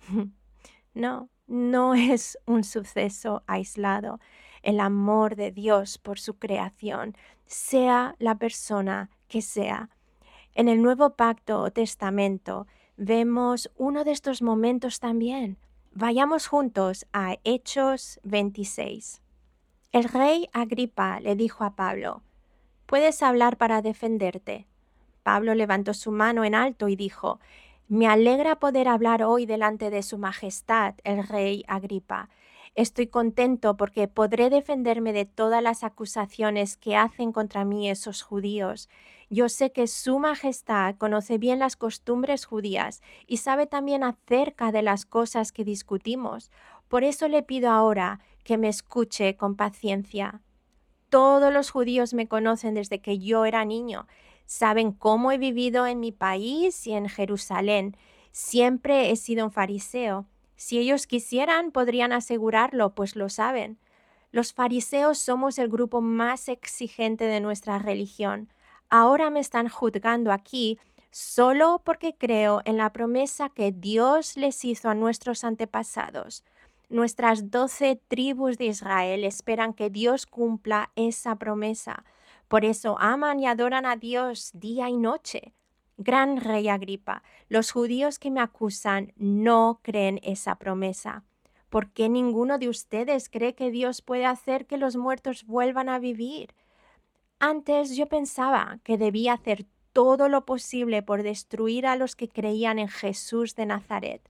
no, 0.94 1.30
no 1.48 1.96
es 1.96 2.38
un 2.46 2.66
suceso 2.66 3.44
aislado. 3.48 4.20
El 4.64 4.82
amor 4.82 5.38
de 5.38 5.52
Dios 5.52 5.98
por 5.98 6.20
su 6.20 6.38
creación, 6.40 7.16
sea 7.46 8.16
la 8.20 8.38
persona 8.38 9.10
que 9.30 9.42
sea. 9.42 9.90
En 10.56 10.68
el 10.68 10.82
Nuevo 10.82 11.16
Pacto 11.16 11.62
o 11.62 11.72
Testamento, 11.72 12.68
vemos 12.98 13.72
uno 13.78 14.04
de 14.04 14.12
estos 14.12 14.42
momentos 14.42 15.00
también. 15.00 15.58
Vayamos 15.94 16.48
juntos 16.48 17.06
a 17.14 17.38
Hechos 17.44 18.20
26. 18.24 19.22
El 19.92 20.06
rey 20.06 20.50
Agripa 20.54 21.20
le 21.20 21.36
dijo 21.36 21.64
a 21.64 21.76
Pablo, 21.76 22.24
Puedes 22.86 23.24
hablar 23.24 23.58
para 23.58 23.82
defenderte. 23.82 24.68
Pablo 25.24 25.56
levantó 25.56 25.94
su 25.94 26.12
mano 26.12 26.44
en 26.44 26.56
alto 26.56 26.88
y 26.88 26.96
dijo, 26.96 27.40
Me 27.88 28.08
alegra 28.08 28.60
poder 28.60 28.88
hablar 28.88 29.24
hoy 29.24 29.46
delante 29.46 29.90
de 29.90 30.04
Su 30.04 30.18
Majestad, 30.18 30.96
el 31.04 31.28
rey 31.28 31.64
Agripa. 31.68 32.30
Estoy 32.76 33.08
contento 33.08 33.78
porque 33.78 34.08
podré 34.08 34.50
defenderme 34.50 35.14
de 35.14 35.26
todas 35.26 35.62
las 35.62 35.84
acusaciones 35.84 36.76
que 36.76 36.96
hacen 36.96 37.32
contra 37.32 37.66
mí 37.66 37.90
esos 37.90 38.24
judíos 38.24 38.90
yo 39.34 39.50
sé 39.50 39.72
que 39.72 39.88
Su 39.88 40.20
Majestad 40.20 40.96
conoce 40.98 41.40
bien 41.40 41.58
las 41.58 41.76
costumbres 41.76 42.46
judías 42.46 43.02
y 43.26 43.38
sabe 43.38 43.66
también 43.66 44.04
acerca 44.04 44.72
de 44.72 44.84
las 44.84 45.08
cosas 45.08 45.52
que 45.52 45.64
discutimos. 45.64 46.52
Por 46.88 47.04
eso 47.04 47.28
le 47.28 47.42
pido 47.42 47.72
ahora 47.72 48.20
que 48.44 48.60
me 48.60 48.70
escuche 48.70 49.36
con 49.36 49.56
paciencia. 49.56 50.42
Todos 51.10 51.52
los 51.52 51.72
judíos 51.72 52.14
me 52.14 52.28
conocen 52.28 52.76
desde 52.76 53.02
que 53.02 53.18
yo 53.18 53.46
era 53.46 53.66
niño. 53.66 54.06
Saben 54.46 54.92
cómo 54.92 55.32
he 55.32 55.40
vivido 55.40 55.88
en 55.88 56.00
mi 56.00 56.12
país 56.12 56.86
y 56.86 56.94
en 56.94 57.10
Jerusalén. 57.10 57.98
Siempre 58.32 59.10
he 59.10 59.16
sido 59.16 59.46
un 59.46 59.52
fariseo. 59.52 60.28
Si 60.64 60.78
ellos 60.80 61.08
quisieran, 61.08 61.72
podrían 61.72 62.14
asegurarlo, 62.14 62.96
pues 62.96 63.16
lo 63.16 63.28
saben. 63.28 63.78
Los 64.32 64.54
fariseos 64.54 65.18
somos 65.18 65.60
el 65.60 65.68
grupo 65.70 66.02
más 66.02 66.48
exigente 66.48 67.26
de 67.26 67.40
nuestra 67.40 67.80
religión 67.80 68.50
ahora 68.94 69.32
me 69.32 69.40
están 69.40 69.70
juzgando 69.70 70.32
aquí 70.32 70.78
solo 71.10 71.82
porque 71.84 72.16
creo 72.16 72.62
en 72.64 72.78
la 72.78 72.94
promesa 72.94 73.50
que 73.50 73.72
Dios 73.72 74.38
les 74.38 74.64
hizo 74.64 74.88
a 74.88 74.94
nuestros 74.94 75.44
antepasados. 75.44 76.44
Nuestras 76.90 77.50
doce 77.50 78.00
tribus 78.08 78.60
de 78.60 78.66
Israel 78.66 79.24
esperan 79.24 79.74
que 79.74 79.90
Dios 79.90 80.28
cumpla 80.28 80.92
esa 80.96 81.38
promesa. 81.38 82.06
Por 82.48 82.66
eso 82.66 82.96
aman 83.00 83.40
y 83.40 83.48
adoran 83.48 83.88
a 83.88 83.96
Dios 83.96 84.52
día 84.54 84.90
y 84.90 84.98
noche. 84.98 85.56
Gran 85.98 86.42
rey 86.42 86.70
Agripa, 86.70 87.22
los 87.50 87.72
judíos 87.72 88.18
que 88.18 88.32
me 88.32 88.42
acusan 88.42 89.14
no 89.16 89.80
creen 89.84 90.20
esa 90.24 90.56
promesa. 90.56 91.24
¿Por 91.70 91.92
qué 91.92 92.10
ninguno 92.10 92.58
de 92.58 92.70
ustedes 92.70 93.30
cree 93.30 93.56
que 93.56 93.72
Dios 93.72 94.02
puede 94.02 94.26
hacer 94.26 94.66
que 94.66 94.78
los 94.78 94.96
muertos 94.96 95.46
vuelvan 95.46 95.90
a 95.90 96.00
vivir? 96.00 96.54
Antes 97.40 97.96
yo 97.96 98.08
pensaba 98.08 98.80
que 98.84 98.98
debía 98.98 99.34
hacer 99.34 99.66
todo 99.92 100.30
lo 100.30 100.46
posible 100.46 101.04
por 101.04 101.24
destruir 101.24 101.86
a 101.86 101.96
los 101.96 102.16
que 102.16 102.28
creían 102.28 102.80
en 102.80 102.88
Jesús 102.88 103.56
de 103.56 103.68
Nazaret. 103.68 104.22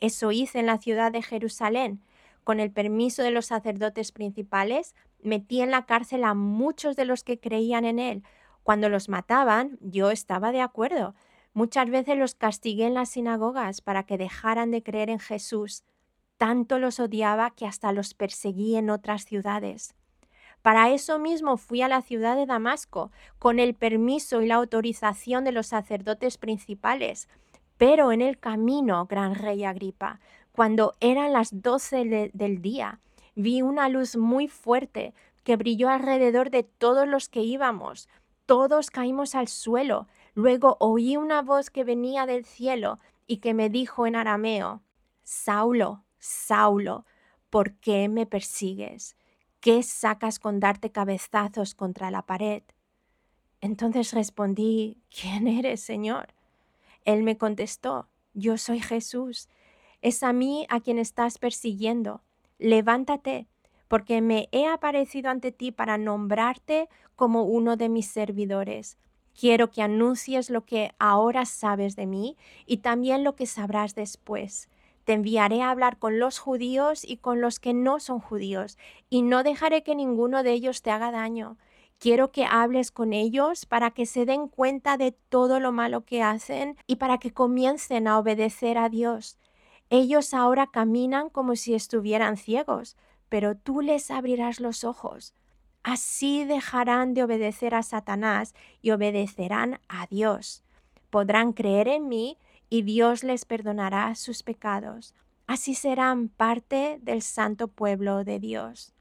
Eso 0.00 0.32
hice 0.32 0.60
en 0.60 0.66
la 0.66 0.78
ciudad 0.78 1.12
de 1.12 1.22
Jerusalén. 1.22 2.00
Con 2.44 2.60
el 2.60 2.70
permiso 2.70 3.22
de 3.22 3.30
los 3.30 3.46
sacerdotes 3.46 4.12
principales, 4.12 4.94
metí 5.22 5.60
en 5.60 5.70
la 5.70 5.86
cárcel 5.86 6.24
a 6.24 6.34
muchos 6.34 6.96
de 6.96 7.04
los 7.04 7.24
que 7.24 7.38
creían 7.38 7.84
en 7.84 7.98
él. 7.98 8.22
Cuando 8.64 8.88
los 8.88 9.08
mataban, 9.08 9.78
yo 9.80 10.10
estaba 10.10 10.50
de 10.50 10.62
acuerdo. 10.62 11.14
Muchas 11.52 11.88
veces 11.90 12.16
los 12.18 12.34
castigué 12.34 12.86
en 12.86 12.94
las 12.94 13.10
sinagogas 13.10 13.82
para 13.82 14.04
que 14.04 14.18
dejaran 14.18 14.70
de 14.70 14.82
creer 14.82 15.10
en 15.10 15.20
Jesús. 15.20 15.84
Tanto 16.38 16.78
los 16.78 16.98
odiaba 16.98 17.50
que 17.50 17.66
hasta 17.66 17.92
los 17.92 18.14
perseguí 18.14 18.74
en 18.74 18.88
otras 18.90 19.26
ciudades. 19.26 19.94
Para 20.62 20.90
eso 20.90 21.18
mismo 21.18 21.58
fui 21.58 21.82
a 21.82 21.88
la 21.88 22.00
ciudad 22.00 22.36
de 22.36 22.46
Damasco, 22.46 23.12
con 23.38 23.58
el 23.58 23.74
permiso 23.74 24.40
y 24.40 24.46
la 24.46 24.54
autorización 24.54 25.44
de 25.44 25.52
los 25.52 25.66
sacerdotes 25.66 26.38
principales. 26.38 27.28
Pero 27.76 28.12
en 28.12 28.22
el 28.22 28.38
camino, 28.38 29.04
gran 29.04 29.34
rey 29.34 29.64
Agripa, 29.64 30.20
cuando 30.52 30.94
eran 31.00 31.34
las 31.34 31.60
doce 31.60 32.30
del 32.32 32.62
día, 32.62 33.00
vi 33.34 33.60
una 33.60 33.90
luz 33.90 34.16
muy 34.16 34.48
fuerte 34.48 35.12
que 35.42 35.56
brilló 35.56 35.90
alrededor 35.90 36.48
de 36.48 36.62
todos 36.62 37.06
los 37.06 37.28
que 37.28 37.42
íbamos. 37.42 38.08
Todos 38.46 38.90
caímos 38.90 39.34
al 39.34 39.48
suelo. 39.48 40.06
Luego 40.34 40.76
oí 40.80 41.16
una 41.16 41.42
voz 41.42 41.70
que 41.70 41.84
venía 41.84 42.26
del 42.26 42.44
cielo 42.44 42.98
y 43.26 43.38
que 43.38 43.54
me 43.54 43.70
dijo 43.70 44.06
en 44.06 44.16
arameo, 44.16 44.82
Saulo, 45.22 46.04
Saulo, 46.18 47.06
¿por 47.48 47.74
qué 47.74 48.08
me 48.08 48.26
persigues? 48.26 49.16
¿Qué 49.60 49.82
sacas 49.82 50.38
con 50.38 50.60
darte 50.60 50.90
cabezazos 50.90 51.74
contra 51.74 52.10
la 52.10 52.22
pared? 52.22 52.62
Entonces 53.62 54.12
respondí, 54.12 55.00
¿quién 55.08 55.48
eres, 55.48 55.80
Señor? 55.80 56.34
Él 57.06 57.22
me 57.22 57.38
contestó, 57.38 58.08
yo 58.34 58.58
soy 58.58 58.80
Jesús. 58.80 59.48
Es 60.02 60.22
a 60.22 60.34
mí 60.34 60.66
a 60.68 60.80
quien 60.80 60.98
estás 60.98 61.38
persiguiendo. 61.38 62.22
Levántate, 62.58 63.46
porque 63.94 64.20
me 64.20 64.48
he 64.50 64.66
aparecido 64.66 65.30
ante 65.30 65.52
ti 65.52 65.70
para 65.70 65.98
nombrarte 65.98 66.88
como 67.14 67.44
uno 67.44 67.76
de 67.76 67.88
mis 67.88 68.08
servidores. 68.08 68.98
Quiero 69.38 69.70
que 69.70 69.82
anuncies 69.82 70.50
lo 70.50 70.64
que 70.64 70.90
ahora 70.98 71.46
sabes 71.46 71.94
de 71.94 72.06
mí 72.06 72.36
y 72.66 72.78
también 72.78 73.22
lo 73.22 73.36
que 73.36 73.46
sabrás 73.46 73.94
después. 73.94 74.68
Te 75.04 75.12
enviaré 75.12 75.62
a 75.62 75.70
hablar 75.70 76.00
con 76.00 76.18
los 76.18 76.40
judíos 76.40 77.04
y 77.04 77.18
con 77.18 77.40
los 77.40 77.60
que 77.60 77.72
no 77.72 78.00
son 78.00 78.18
judíos, 78.18 78.78
y 79.10 79.22
no 79.22 79.44
dejaré 79.44 79.84
que 79.84 79.94
ninguno 79.94 80.42
de 80.42 80.50
ellos 80.50 80.82
te 80.82 80.90
haga 80.90 81.12
daño. 81.12 81.56
Quiero 82.00 82.32
que 82.32 82.46
hables 82.46 82.90
con 82.90 83.12
ellos 83.12 83.64
para 83.64 83.92
que 83.92 84.06
se 84.06 84.26
den 84.26 84.48
cuenta 84.48 84.96
de 84.96 85.12
todo 85.12 85.60
lo 85.60 85.70
malo 85.70 86.04
que 86.04 86.20
hacen 86.20 86.76
y 86.88 86.96
para 86.96 87.18
que 87.18 87.32
comiencen 87.32 88.08
a 88.08 88.18
obedecer 88.18 88.76
a 88.76 88.88
Dios. 88.88 89.38
Ellos 89.88 90.34
ahora 90.34 90.66
caminan 90.66 91.30
como 91.30 91.54
si 91.54 91.74
estuvieran 91.74 92.36
ciegos, 92.36 92.96
pero 93.34 93.56
tú 93.56 93.80
les 93.80 94.12
abrirás 94.12 94.60
los 94.60 94.84
ojos. 94.84 95.34
Así 95.82 96.44
dejarán 96.44 97.14
de 97.14 97.24
obedecer 97.24 97.74
a 97.74 97.82
Satanás 97.82 98.54
y 98.80 98.92
obedecerán 98.92 99.80
a 99.88 100.06
Dios. 100.06 100.62
Podrán 101.10 101.52
creer 101.52 101.88
en 101.88 102.08
mí 102.08 102.38
y 102.70 102.82
Dios 102.82 103.24
les 103.24 103.44
perdonará 103.44 104.14
sus 104.14 104.44
pecados. 104.44 105.16
Así 105.48 105.74
serán 105.74 106.28
parte 106.28 107.00
del 107.02 107.22
santo 107.22 107.66
pueblo 107.66 108.22
de 108.22 108.38
Dios. 108.38 108.94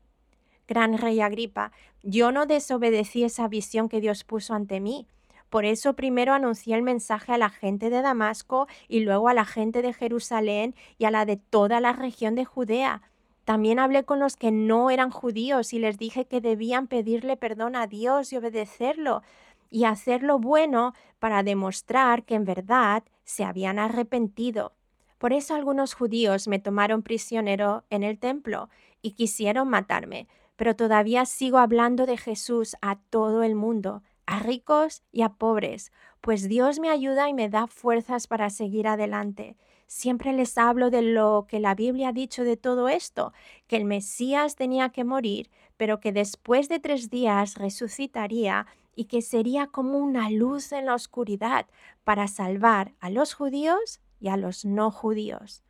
Gran 0.67 0.97
rey 0.97 1.21
Agripa, 1.21 1.71
yo 2.01 2.31
no 2.31 2.47
desobedecí 2.47 3.23
esa 3.23 3.47
visión 3.47 3.87
que 3.87 4.01
Dios 4.01 4.23
puso 4.23 4.55
ante 4.55 4.79
mí. 4.79 5.05
Por 5.51 5.63
eso 5.63 5.93
primero 5.93 6.33
anuncié 6.33 6.73
el 6.75 6.81
mensaje 6.81 7.33
a 7.33 7.37
la 7.37 7.51
gente 7.51 7.91
de 7.91 8.01
Damasco 8.01 8.65
y 8.87 9.01
luego 9.01 9.29
a 9.29 9.35
la 9.35 9.45
gente 9.45 9.83
de 9.83 9.93
Jerusalén 9.93 10.73
y 10.97 11.05
a 11.05 11.11
la 11.11 11.25
de 11.25 11.37
toda 11.37 11.79
la 11.79 11.93
región 11.93 12.33
de 12.33 12.45
Judea. 12.45 13.03
También 13.45 13.79
hablé 13.79 14.03
con 14.05 14.19
los 14.19 14.37
que 14.37 14.51
no 14.51 14.89
eran 14.89 15.11
judíos 15.11 15.73
y 15.73 15.79
les 15.79 15.97
dije 15.97 16.25
que 16.25 16.41
debían 16.41 16.87
pedirle 16.87 17.35
perdón 17.35 17.75
a 17.75 17.87
Dios 17.87 18.31
y 18.31 18.37
obedecerlo 18.37 19.21
y 19.69 19.85
hacer 19.85 20.23
lo 20.23 20.39
bueno 20.39 20.93
para 21.19 21.43
demostrar 21.43 22.23
que 22.23 22.35
en 22.35 22.45
verdad 22.45 23.03
se 23.23 23.43
habían 23.43 23.79
arrepentido. 23.79 24.73
Por 25.17 25.33
eso 25.33 25.55
algunos 25.55 25.93
judíos 25.93 26.47
me 26.47 26.59
tomaron 26.59 27.01
prisionero 27.01 27.83
en 27.89 28.03
el 28.03 28.19
templo 28.19 28.69
y 29.01 29.11
quisieron 29.11 29.69
matarme, 29.69 30.27
pero 30.55 30.75
todavía 30.75 31.25
sigo 31.25 31.57
hablando 31.57 32.05
de 32.05 32.17
Jesús 32.17 32.75
a 32.81 32.97
todo 33.09 33.43
el 33.43 33.55
mundo, 33.55 34.03
a 34.25 34.39
ricos 34.39 35.03
y 35.11 35.21
a 35.21 35.29
pobres, 35.29 35.91
pues 36.21 36.47
Dios 36.47 36.79
me 36.79 36.89
ayuda 36.89 37.27
y 37.27 37.33
me 37.33 37.49
da 37.49 37.67
fuerzas 37.67 38.27
para 38.27 38.49
seguir 38.49 38.87
adelante. 38.87 39.57
Siempre 39.87 40.33
les 40.33 40.57
hablo 40.57 40.89
de 40.89 41.01
lo 41.01 41.45
que 41.47 41.59
la 41.59 41.75
Biblia 41.75 42.09
ha 42.09 42.13
dicho 42.13 42.43
de 42.43 42.57
todo 42.57 42.89
esto, 42.89 43.33
que 43.67 43.75
el 43.75 43.85
Mesías 43.85 44.55
tenía 44.55 44.89
que 44.89 45.03
morir, 45.03 45.49
pero 45.77 45.99
que 45.99 46.11
después 46.11 46.69
de 46.69 46.79
tres 46.79 47.09
días 47.09 47.55
resucitaría 47.55 48.67
y 48.95 49.05
que 49.05 49.21
sería 49.21 49.67
como 49.67 49.97
una 49.97 50.29
luz 50.29 50.71
en 50.71 50.85
la 50.85 50.95
oscuridad 50.95 51.65
para 52.03 52.27
salvar 52.27 52.93
a 52.99 53.09
los 53.09 53.33
judíos 53.33 53.99
y 54.19 54.29
a 54.29 54.37
los 54.37 54.65
no 54.65 54.91
judíos. 54.91 55.63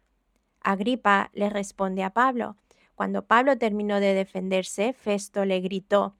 Agripa 0.62 1.29
le 1.34 1.50
responde 1.50 2.03
a 2.03 2.12
Pablo. 2.12 2.55
Cuando 2.96 3.25
Pablo 3.25 3.58
terminó 3.58 4.00
de 4.00 4.13
defenderse, 4.13 4.93
Festo 4.93 5.46
le 5.46 5.60
gritó, 5.60 6.15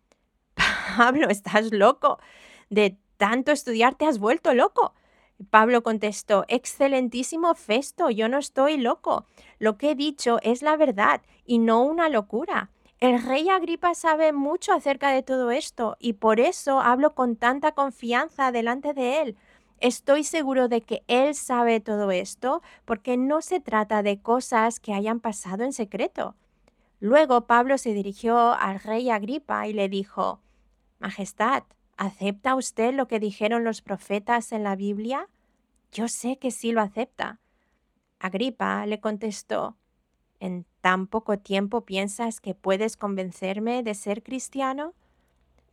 Pablo, 0.97 1.29
estás 1.29 1.71
loco. 1.71 2.19
De 2.69 2.97
tanto 3.17 3.51
estudiar 3.51 3.95
te 3.95 4.05
has 4.05 4.19
vuelto 4.19 4.53
loco. 4.53 4.93
Pablo 5.49 5.83
contestó, 5.83 6.45
Excelentísimo 6.47 7.53
Festo, 7.55 8.09
yo 8.09 8.29
no 8.29 8.37
estoy 8.37 8.77
loco. 8.77 9.25
Lo 9.59 9.77
que 9.77 9.91
he 9.91 9.95
dicho 9.95 10.39
es 10.41 10.61
la 10.61 10.77
verdad 10.77 11.21
y 11.45 11.59
no 11.59 11.83
una 11.83 12.09
locura. 12.09 12.69
El 12.99 13.21
rey 13.21 13.49
Agripa 13.49 13.95
sabe 13.95 14.31
mucho 14.31 14.73
acerca 14.73 15.09
de 15.09 15.23
todo 15.23 15.51
esto 15.51 15.97
y 15.99 16.13
por 16.13 16.39
eso 16.39 16.79
hablo 16.79 17.13
con 17.13 17.35
tanta 17.35 17.73
confianza 17.73 18.51
delante 18.51 18.93
de 18.93 19.21
él. 19.21 19.37
Estoy 19.79 20.23
seguro 20.23 20.69
de 20.69 20.79
que 20.79 21.03
Él 21.07 21.35
sabe 21.35 21.81
todo 21.81 22.11
esto 22.11 22.61
porque 22.85 23.17
no 23.17 23.41
se 23.41 23.59
trata 23.59 24.01
de 24.01 24.21
cosas 24.21 24.79
que 24.79 24.93
hayan 24.93 25.19
pasado 25.19 25.65
en 25.65 25.73
secreto. 25.73 26.35
Luego 27.01 27.47
Pablo 27.47 27.77
se 27.77 27.93
dirigió 27.93 28.53
al 28.53 28.79
rey 28.79 29.09
Agripa 29.09 29.67
y 29.67 29.73
le 29.73 29.89
dijo, 29.89 30.39
Majestad, 30.99 31.63
¿acepta 31.97 32.55
usted 32.55 32.93
lo 32.93 33.07
que 33.07 33.19
dijeron 33.19 33.63
los 33.63 33.81
profetas 33.81 34.51
en 34.51 34.63
la 34.63 34.75
Biblia? 34.75 35.29
Yo 35.91 36.07
sé 36.07 36.38
que 36.38 36.51
sí 36.51 36.71
lo 36.71 36.81
acepta. 36.81 37.39
Agripa 38.19 38.85
le 38.85 39.00
contestó, 39.00 39.75
¿En 40.43 40.65
tan 40.81 41.07
poco 41.07 41.39
tiempo 41.39 41.85
piensas 41.85 42.41
que 42.41 42.53
puedes 42.53 42.97
convencerme 42.97 43.81
de 43.81 43.93
ser 43.93 44.23
cristiano? 44.23 44.93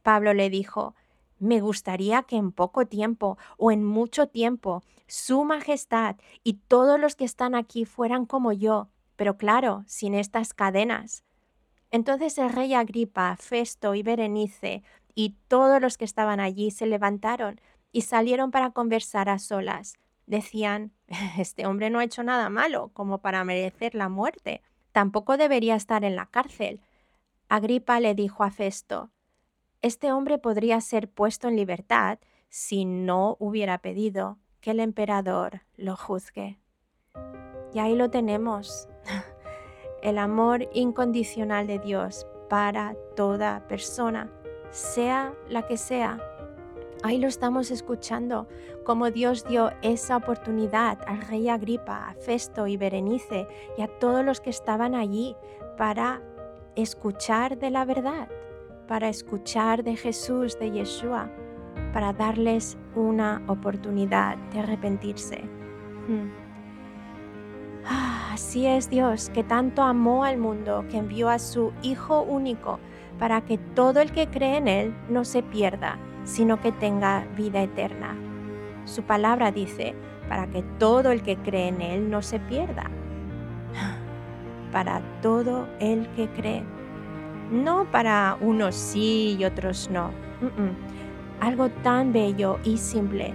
Pablo 0.05 0.33
le 0.33 0.49
dijo, 0.49 0.95
me 1.41 1.61
gustaría 1.61 2.23
que 2.23 2.37
en 2.37 2.53
poco 2.53 2.87
tiempo 2.87 3.37
o 3.57 3.73
en 3.73 3.83
mucho 3.83 4.29
tiempo 4.29 4.85
Su 5.09 5.43
Majestad 5.43 6.17
y 6.45 6.53
todos 6.69 7.01
los 7.01 7.17
que 7.17 7.25
están 7.25 7.57
aquí 7.57 7.85
fueran 7.85 8.27
como 8.27 8.53
yo, 8.53 8.89
pero 9.17 9.37
claro, 9.37 9.83
sin 9.87 10.15
estas 10.15 10.55
cadenas. 10.55 11.25
Entonces 11.91 12.39
el 12.39 12.51
rey 12.51 12.75
Agripa, 12.75 13.35
Festo 13.37 13.97
y 13.97 14.05
Berenice 14.05 14.85
y 15.15 15.37
todos 15.49 15.81
los 15.81 15.99
que 15.99 16.05
estaban 16.05 16.41
allí 16.41 16.71
se 16.71 16.87
levantaron 16.87 17.61
y 17.93 18.03
salieron 18.03 18.51
para 18.51 18.71
conversar 18.71 19.29
a 19.29 19.39
solas. 19.39 19.95
Decían, 20.27 20.93
este 21.39 21.67
hombre 21.67 21.91
no 21.91 21.99
ha 21.99 22.05
hecho 22.05 22.23
nada 22.23 22.49
malo 22.49 22.91
como 22.93 23.19
para 23.19 23.45
merecer 23.45 23.95
la 23.95 24.09
muerte. 24.09 24.63
Tampoco 24.93 25.37
debería 25.37 25.77
estar 25.77 26.05
en 26.05 26.17
la 26.17 26.27
cárcel. 26.27 26.81
Agripa 27.49 27.99
le 28.01 28.15
dijo 28.15 28.45
a 28.45 28.51
Festo, 28.51 29.11
este 29.83 30.13
hombre 30.13 30.39
podría 30.39 30.81
ser 30.81 31.11
puesto 31.11 31.49
en 31.49 31.57
libertad 31.57 32.19
si 32.49 32.85
no 32.85 33.37
hubiera 33.41 33.79
pedido 33.79 34.39
que 34.61 34.73
el 34.73 34.81
emperador 34.81 35.63
lo 35.77 35.97
juzgue. 35.97 36.59
Y 37.73 37.79
ahí 37.79 37.95
lo 37.95 38.11
tenemos, 38.11 38.89
el 40.03 40.19
amor 40.19 40.69
incondicional 40.75 41.67
de 41.67 41.79
Dios 41.79 42.27
para 42.49 42.95
toda 43.17 43.67
persona, 43.69 44.31
sea 44.71 45.35
la 45.49 45.67
que 45.67 45.77
sea. 45.77 46.19
Ahí 47.03 47.19
lo 47.19 47.29
estamos 47.29 47.71
escuchando, 47.71 48.47
como 48.85 49.11
Dios 49.11 49.45
dio 49.45 49.71
esa 49.83 50.17
oportunidad 50.17 50.99
al 51.07 51.23
rey 51.23 51.49
Agripa, 51.49 52.09
a 52.09 52.15
Festo 52.15 52.67
y 52.67 52.77
Berenice 52.77 53.47
y 53.79 53.83
a 53.83 53.89
todos 53.89 54.25
los 54.25 54.41
que 54.41 54.51
estaban 54.51 54.95
allí 54.95 55.35
para 55.79 56.23
escuchar 56.77 57.59
de 57.59 57.71
la 57.71 57.85
verdad 57.85 58.29
para 58.91 59.09
escuchar 59.09 59.85
de 59.85 59.95
Jesús, 59.95 60.59
de 60.59 60.73
Yeshua, 60.73 61.31
para 61.93 62.13
darles 62.13 62.77
una 62.97 63.41
oportunidad 63.47 64.37
de 64.53 64.59
arrepentirse. 64.59 65.45
Hmm. 66.09 66.29
Ah, 67.87 68.31
así 68.33 68.67
es 68.67 68.91
Dios, 68.91 69.31
que 69.31 69.45
tanto 69.45 69.83
amó 69.83 70.25
al 70.25 70.39
mundo, 70.39 70.85
que 70.91 70.97
envió 70.97 71.29
a 71.29 71.39
su 71.39 71.73
Hijo 71.83 72.23
único, 72.23 72.81
para 73.21 73.43
que 73.43 73.59
todo 73.59 74.01
el 74.01 74.11
que 74.11 74.27
cree 74.27 74.57
en 74.57 74.67
Él 74.67 74.95
no 75.09 75.25
se 75.25 75.45
pierda, 75.45 75.99
sino 76.25 76.61
que 76.61 76.73
tenga 76.73 77.25
vida 77.37 77.63
eterna. 77.63 78.17
Su 78.87 79.05
palabra 79.05 79.53
dice, 79.53 79.95
para 80.29 80.49
que 80.49 80.65
todo 80.81 81.13
el 81.13 81.23
que 81.23 81.37
cree 81.37 81.69
en 81.69 81.81
Él 81.81 82.11
no 82.11 82.23
se 82.23 82.41
pierda. 82.41 82.91
Para 84.73 85.01
todo 85.21 85.69
el 85.81 86.09
que 86.11 86.29
cree 86.29 86.63
no 87.51 87.85
para 87.91 88.37
unos 88.41 88.75
sí 88.75 89.37
y 89.39 89.45
otros 89.45 89.91
no. 89.91 90.11
Algo 91.41 91.69
tan 91.83 92.13
bello 92.13 92.59
y 92.65 92.79
simple 92.79 93.33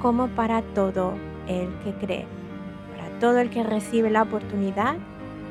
como 0.00 0.28
para 0.28 0.62
todo 0.62 1.14
el 1.46 1.68
que 1.84 1.92
cree, 2.04 2.26
para 2.96 3.18
todo 3.20 3.38
el 3.38 3.50
que 3.50 3.62
recibe 3.62 4.10
la 4.10 4.22
oportunidad 4.22 4.96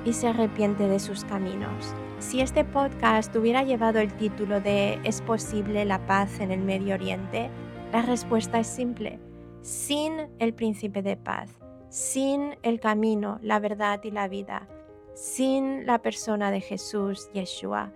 y 0.04 0.14
se 0.14 0.28
arrepiente 0.28 0.88
de 0.88 1.00
sus 1.00 1.24
caminos. 1.24 1.94
Si 2.22 2.40
este 2.40 2.64
podcast 2.64 3.36
hubiera 3.36 3.64
llevado 3.64 3.98
el 3.98 4.14
título 4.14 4.62
de 4.62 5.00
¿Es 5.04 5.24
posible 5.24 5.86
la 5.86 6.06
paz 6.06 6.40
en 6.40 6.52
el 6.52 6.62
Medio 6.62 6.94
Oriente? 6.94 7.50
La 7.92 8.04
respuesta 8.04 8.60
es 8.60 8.68
simple. 8.68 9.20
Sin 9.64 10.30
el 10.38 10.54
príncipe 10.54 11.02
de 11.02 11.18
paz, 11.18 11.50
sin 11.90 12.56
el 12.62 12.80
camino, 12.80 13.40
la 13.42 13.60
verdad 13.60 14.02
y 14.04 14.12
la 14.12 14.28
vida, 14.28 14.68
sin 15.16 15.88
la 15.88 16.04
persona 16.04 16.52
de 16.52 16.62
Jesús, 16.62 17.28
Yeshua, 17.34 17.92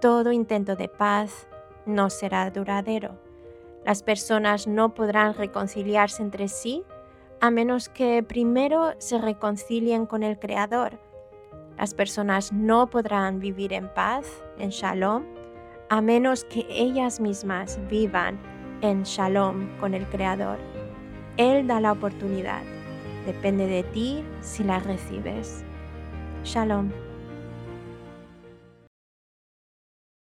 todo 0.00 0.30
intento 0.30 0.76
de 0.76 0.88
paz 0.88 1.48
no 1.86 2.08
será 2.08 2.48
duradero. 2.52 3.18
Las 3.84 4.04
personas 4.04 4.68
no 4.68 4.94
podrán 4.94 5.34
reconciliarse 5.34 6.22
entre 6.22 6.46
sí 6.46 6.84
a 7.40 7.50
menos 7.50 7.88
que 7.88 8.22
primero 8.22 8.94
se 8.98 9.18
reconcilien 9.18 10.06
con 10.06 10.22
el 10.22 10.38
Creador. 10.38 11.00
Las 11.78 11.94
personas 11.94 12.52
no 12.52 12.88
podrán 12.88 13.38
vivir 13.38 13.72
en 13.72 13.88
paz, 13.92 14.26
en 14.58 14.70
shalom, 14.70 15.24
a 15.88 16.00
menos 16.00 16.44
que 16.44 16.66
ellas 16.70 17.20
mismas 17.20 17.78
vivan 17.90 18.38
en 18.80 19.02
shalom 19.02 19.68
con 19.78 19.94
el 19.94 20.06
Creador. 20.06 20.58
Él 21.36 21.66
da 21.66 21.80
la 21.80 21.92
oportunidad. 21.92 22.62
Depende 23.26 23.66
de 23.66 23.82
ti 23.82 24.24
si 24.40 24.64
la 24.64 24.78
recibes. 24.78 25.64
Shalom. 26.44 27.05